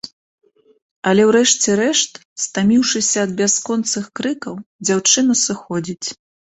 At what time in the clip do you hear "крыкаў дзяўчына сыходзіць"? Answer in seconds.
4.21-6.07